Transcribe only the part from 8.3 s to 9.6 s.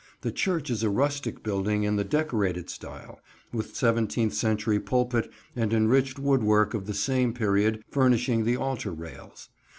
the altar rails.